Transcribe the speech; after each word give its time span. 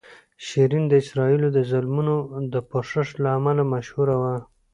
شیرین 0.45 0.83
د 0.87 0.93
اسرائیلو 1.03 1.47
د 1.53 1.59
ظلمونو 1.71 2.15
د 2.53 2.55
پوښښ 2.69 3.07
له 3.23 3.29
امله 3.37 3.63
مشهوره 3.73 4.15
وه. 4.21 4.35